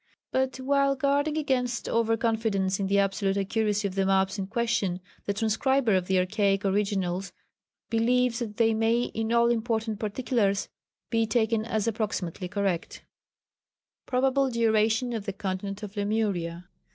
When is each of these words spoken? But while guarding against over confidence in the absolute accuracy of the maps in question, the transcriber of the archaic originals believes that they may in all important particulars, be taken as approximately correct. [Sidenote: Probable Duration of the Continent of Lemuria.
But 0.31 0.57
while 0.59 0.95
guarding 0.95 1.37
against 1.37 1.87
over 1.87 2.17
confidence 2.17 2.79
in 2.79 2.87
the 2.87 2.97
absolute 2.97 3.37
accuracy 3.37 3.87
of 3.87 3.93
the 3.93 4.03
maps 4.07 4.39
in 4.39 4.47
question, 4.47 4.99
the 5.27 5.33
transcriber 5.35 5.93
of 5.93 6.07
the 6.07 6.17
archaic 6.17 6.65
originals 6.65 7.31
believes 7.91 8.39
that 8.39 8.57
they 8.57 8.73
may 8.73 9.03
in 9.03 9.31
all 9.31 9.51
important 9.51 9.99
particulars, 9.99 10.69
be 11.11 11.27
taken 11.27 11.65
as 11.65 11.87
approximately 11.87 12.47
correct. 12.47 12.93
[Sidenote: 13.03 14.07
Probable 14.07 14.49
Duration 14.49 15.13
of 15.13 15.27
the 15.27 15.33
Continent 15.33 15.83
of 15.83 15.95
Lemuria. 15.95 16.67